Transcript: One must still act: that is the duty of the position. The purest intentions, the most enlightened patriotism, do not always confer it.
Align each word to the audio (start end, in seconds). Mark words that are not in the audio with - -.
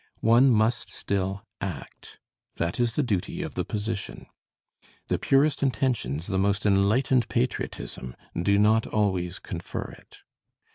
One 0.21 0.49
must 0.49 0.89
still 0.89 1.45
act: 1.61 2.19
that 2.55 2.79
is 2.79 2.95
the 2.95 3.03
duty 3.03 3.43
of 3.43 3.53
the 3.53 3.63
position. 3.63 4.25
The 5.09 5.19
purest 5.19 5.61
intentions, 5.61 6.25
the 6.25 6.39
most 6.39 6.65
enlightened 6.65 7.29
patriotism, 7.29 8.15
do 8.35 8.57
not 8.57 8.87
always 8.87 9.37
confer 9.37 9.91
it. 9.95 10.23